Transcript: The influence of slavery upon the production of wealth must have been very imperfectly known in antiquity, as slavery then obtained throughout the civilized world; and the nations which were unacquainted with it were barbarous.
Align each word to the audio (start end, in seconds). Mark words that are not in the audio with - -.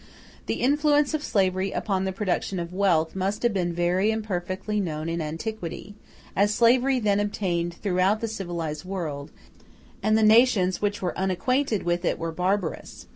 The 0.47 0.55
influence 0.55 1.13
of 1.13 1.23
slavery 1.23 1.71
upon 1.71 2.05
the 2.05 2.11
production 2.11 2.59
of 2.59 2.73
wealth 2.73 3.15
must 3.15 3.43
have 3.43 3.53
been 3.53 3.71
very 3.71 4.09
imperfectly 4.09 4.79
known 4.79 5.07
in 5.07 5.21
antiquity, 5.21 5.93
as 6.35 6.51
slavery 6.51 6.99
then 6.99 7.19
obtained 7.19 7.75
throughout 7.75 8.19
the 8.19 8.27
civilized 8.27 8.83
world; 8.83 9.29
and 10.01 10.17
the 10.17 10.23
nations 10.23 10.81
which 10.81 11.03
were 11.03 11.15
unacquainted 11.15 11.83
with 11.83 12.03
it 12.03 12.17
were 12.17 12.31
barbarous. 12.31 13.05